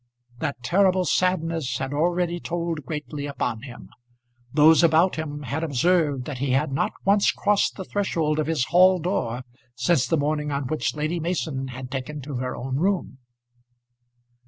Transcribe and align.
That 0.39 0.63
terrible 0.63 1.05
sadness 1.05 1.77
had 1.77 1.93
already 1.93 2.39
told 2.39 2.87
greatly 2.87 3.27
upon 3.27 3.61
him. 3.61 3.89
Those 4.51 4.81
about 4.81 5.15
him 5.15 5.43
had 5.43 5.63
observed 5.63 6.25
that 6.25 6.39
he 6.39 6.53
had 6.53 6.71
not 6.71 6.91
once 7.05 7.31
crossed 7.31 7.75
the 7.75 7.85
threshold 7.85 8.39
of 8.39 8.47
his 8.47 8.65
hall 8.73 8.97
door 8.97 9.43
since 9.75 10.07
the 10.07 10.17
morning 10.17 10.51
on 10.51 10.65
which 10.65 10.95
Lady 10.95 11.19
Mason 11.19 11.67
had 11.67 11.91
taken 11.91 12.19
to 12.23 12.37
her 12.37 12.55
own 12.55 12.77
room. 12.77 13.19